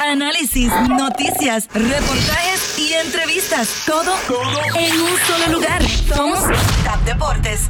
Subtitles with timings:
[0.00, 3.84] análisis, noticias, reportajes y entrevistas.
[3.86, 4.14] Todo,
[4.78, 5.82] en un solo lugar.
[6.08, 6.40] Somos
[6.84, 7.68] TAP Deportes.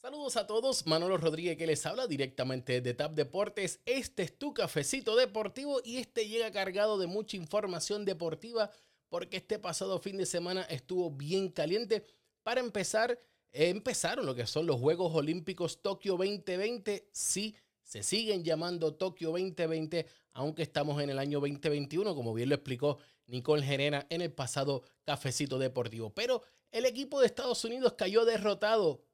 [0.00, 3.80] Saludos a todos, Manolo Rodríguez que les habla directamente de TAP Deportes.
[3.84, 8.70] Este es tu cafecito deportivo y este llega cargado de mucha información deportiva
[9.08, 12.06] porque este pasado fin de semana estuvo bien caliente.
[12.42, 13.18] Para empezar,
[13.52, 17.08] empezaron lo que son los Juegos Olímpicos Tokio 2020.
[17.12, 22.54] Sí, se siguen llamando Tokio 2020, aunque estamos en el año 2021, como bien lo
[22.54, 26.10] explicó Nicole Gerena en el pasado cafecito deportivo.
[26.14, 29.04] Pero el equipo de Estados Unidos cayó derrotado.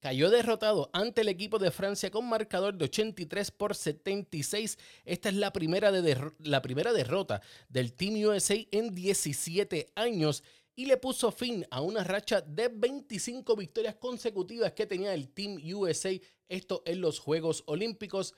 [0.00, 4.78] Cayó derrotado ante el equipo de Francia con marcador de 83 por 76.
[5.04, 10.44] Esta es la primera, de la primera derrota del Team USA en 17 años
[10.78, 15.58] y le puso fin a una racha de 25 victorias consecutivas que tenía el Team
[15.74, 16.12] USA,
[16.48, 18.32] esto en los Juegos Olímpicos.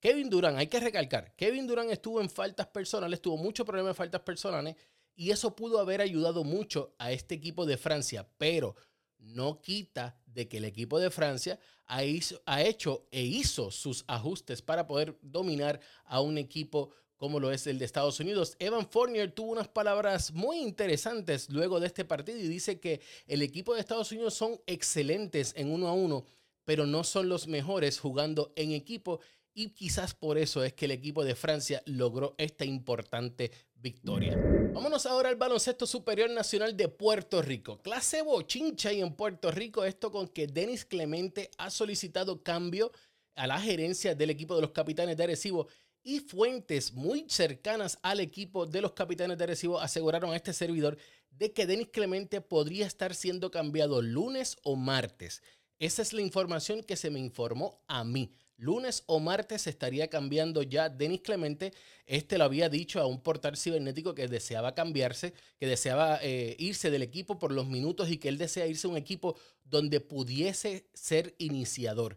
[0.00, 3.94] Kevin Durant, hay que recalcar, Kevin Durant estuvo en faltas personales, tuvo mucho problema en
[3.94, 4.74] faltas personales
[5.14, 8.74] y eso pudo haber ayudado mucho a este equipo de Francia, pero
[9.18, 14.88] no quita de que el equipo de Francia ha hecho e hizo sus ajustes para
[14.88, 18.56] poder dominar a un equipo como lo es el de Estados Unidos.
[18.58, 23.42] Evan Fournier tuvo unas palabras muy interesantes luego de este partido y dice que el
[23.42, 26.24] equipo de Estados Unidos son excelentes en uno a uno,
[26.64, 29.20] pero no son los mejores jugando en equipo
[29.54, 34.36] y quizás por eso es que el equipo de Francia logró esta importante victoria.
[34.74, 37.78] Vámonos ahora al baloncesto superior nacional de Puerto Rico.
[37.78, 42.92] Clase bochincha y en Puerto Rico esto con que Denis Clemente ha solicitado cambio
[43.34, 45.68] a la gerencia del equipo de los capitanes de Arecibo
[46.06, 50.96] y fuentes muy cercanas al equipo de los capitanes de Arecibo aseguraron a este servidor
[51.32, 55.42] de que Denis Clemente podría estar siendo cambiado lunes o martes.
[55.80, 58.30] Esa es la información que se me informó a mí.
[58.56, 61.74] Lunes o martes estaría cambiando ya Denis Clemente.
[62.06, 66.88] Este lo había dicho a un portal cibernético que deseaba cambiarse, que deseaba eh, irse
[66.92, 70.88] del equipo por los minutos y que él desea irse a un equipo donde pudiese
[70.94, 72.16] ser iniciador.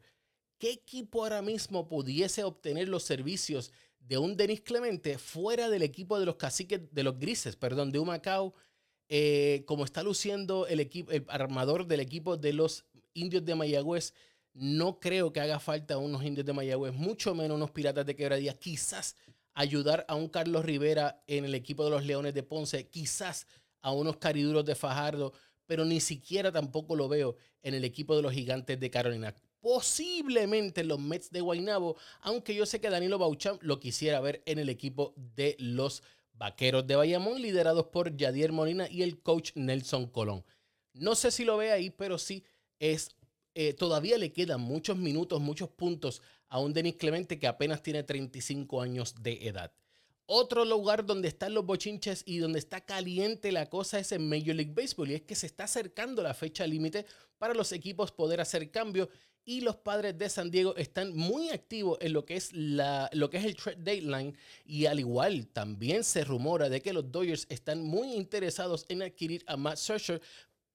[0.59, 6.19] ¿Qué equipo ahora mismo pudiese obtener los servicios de un Denis Clemente fuera del equipo
[6.19, 8.53] de los caciques, de los grises, perdón, de Humacao,
[9.07, 14.13] eh, como está luciendo el, equipo, el armador del equipo de los indios de Mayagüez?
[14.53, 18.53] No creo que haga falta unos indios de Mayagüez, mucho menos unos piratas de quebradía.
[18.53, 19.15] Quizás
[19.53, 23.47] ayudar a un Carlos Rivera en el equipo de los Leones de Ponce, quizás
[23.81, 25.33] a unos cariduros de Fajardo,
[25.65, 30.83] pero ni siquiera tampoco lo veo en el equipo de los gigantes de Carolina posiblemente
[30.83, 34.69] los Mets de Guaynabo, aunque yo sé que Danilo Baucham lo quisiera ver en el
[34.69, 36.03] equipo de los
[36.33, 40.45] Vaqueros de Bayamón, liderados por Yadier Molina y el coach Nelson Colón.
[40.93, 42.43] No sé si lo ve ahí, pero sí
[42.79, 43.15] es
[43.55, 48.03] eh, todavía le quedan muchos minutos, muchos puntos a un Denis Clemente que apenas tiene
[48.03, 49.73] 35 años de edad.
[50.31, 54.53] Otro lugar donde están los bochinches y donde está caliente la cosa es en Major
[54.53, 57.07] League Baseball y es que se está acercando la fecha límite
[57.39, 59.09] para los equipos poder hacer cambios
[59.43, 63.31] y los padres de San Diego están muy activos en lo que es, la, lo
[63.31, 67.47] que es el trade deadline y al igual también se rumora de que los Dodgers
[67.49, 70.21] están muy interesados en adquirir a Matt Scherzer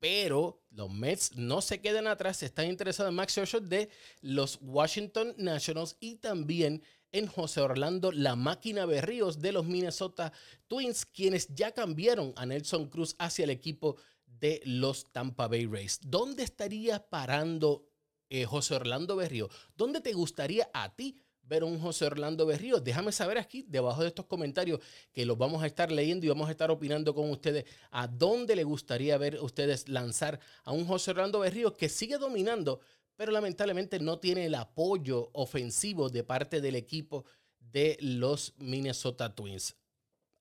[0.05, 3.89] pero los Mets no se quedan atrás, están interesados en Max Scherzer de
[4.21, 10.31] los Washington Nationals y también en José Orlando La Máquina Berríos de los Minnesota
[10.69, 16.01] Twins, quienes ya cambiaron a Nelson Cruz hacia el equipo de los Tampa Bay Rays.
[16.03, 17.89] ¿Dónde estaría parando
[18.31, 19.49] eh, José Orlando Berrío.
[19.77, 22.81] ¿Dónde te gustaría a ti ver un José Orlando Berrío?
[22.81, 24.81] Déjame saber aquí, debajo de estos comentarios,
[25.13, 28.57] que los vamos a estar leyendo y vamos a estar opinando con ustedes a dónde
[28.57, 32.81] le gustaría ver ustedes lanzar a un José Orlando Berrío que sigue dominando,
[33.17, 37.25] pero lamentablemente no tiene el apoyo ofensivo de parte del equipo
[37.59, 39.77] de los Minnesota Twins.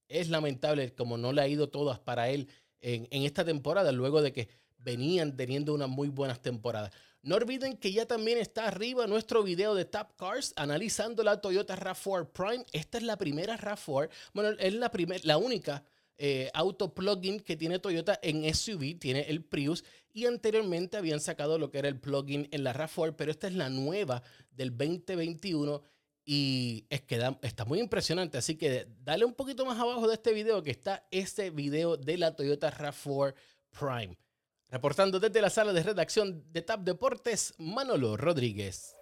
[0.08, 2.48] Es lamentable como no le ha ido todas para él
[2.82, 6.92] en, en esta temporada, luego de que venían teniendo unas muy buenas temporadas.
[7.24, 11.78] No olviden que ya también está arriba nuestro video de Top Cars analizando la Toyota
[11.78, 12.66] RAV4 Prime.
[12.74, 14.92] Esta es la primera RAV4, bueno, es la,
[15.24, 15.86] la única
[16.18, 21.58] eh, auto plug-in que tiene Toyota en SUV, tiene el Prius y anteriormente habían sacado
[21.58, 24.22] lo que era el plug-in en la RAV4, pero esta es la nueva
[24.52, 25.82] del 2021
[26.26, 30.34] y es que está muy impresionante, así que dale un poquito más abajo de este
[30.34, 33.34] video que está este video de la Toyota RAV4
[33.72, 34.18] Prime.
[34.74, 38.96] Reportando desde la sala de redacción de TAP Deportes, Manolo Rodríguez.